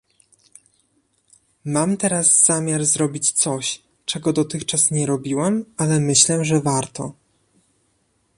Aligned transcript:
Mam 1.65 1.97
teraz 1.97 2.45
zamiar 2.45 2.85
zrobić 2.85 3.31
coś, 3.31 3.83
czego 4.05 4.33
dotychczas 4.33 4.91
nie 4.91 5.05
robiłam, 5.05 5.65
ale 5.77 5.99
myślę, 5.99 6.45
że 6.45 6.61
warto 6.61 7.13